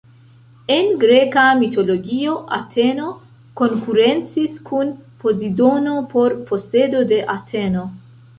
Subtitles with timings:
[0.75, 3.09] En Greka mitologio, Ateno
[3.61, 4.91] konkurencis kun
[5.25, 7.87] Pozidono por posedo de Ateno.